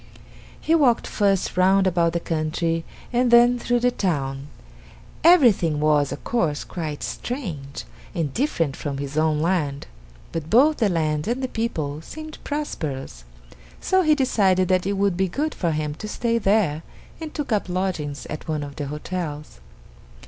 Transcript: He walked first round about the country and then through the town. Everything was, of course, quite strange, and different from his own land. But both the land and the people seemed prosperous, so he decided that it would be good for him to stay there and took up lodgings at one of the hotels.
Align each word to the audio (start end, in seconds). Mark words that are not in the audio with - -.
He 0.59 0.73
walked 0.73 1.05
first 1.05 1.55
round 1.55 1.85
about 1.85 2.13
the 2.13 2.19
country 2.19 2.83
and 3.13 3.29
then 3.29 3.59
through 3.59 3.81
the 3.81 3.91
town. 3.91 4.47
Everything 5.23 5.79
was, 5.79 6.11
of 6.11 6.23
course, 6.23 6.63
quite 6.63 7.03
strange, 7.03 7.83
and 8.15 8.33
different 8.33 8.75
from 8.75 8.97
his 8.97 9.15
own 9.15 9.41
land. 9.41 9.85
But 10.31 10.49
both 10.49 10.77
the 10.77 10.89
land 10.89 11.27
and 11.27 11.43
the 11.43 11.47
people 11.47 12.01
seemed 12.01 12.39
prosperous, 12.43 13.25
so 13.79 14.01
he 14.01 14.15
decided 14.15 14.69
that 14.69 14.87
it 14.87 14.93
would 14.93 15.15
be 15.15 15.27
good 15.27 15.53
for 15.53 15.69
him 15.69 15.93
to 16.01 16.07
stay 16.07 16.39
there 16.39 16.81
and 17.19 17.31
took 17.31 17.51
up 17.51 17.69
lodgings 17.69 18.25
at 18.27 18.47
one 18.47 18.63
of 18.63 18.77
the 18.77 18.87
hotels. 18.87 19.59